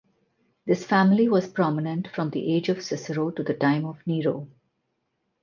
[0.65, 4.47] This family was prominent from the age of Cicero to the time of Nero.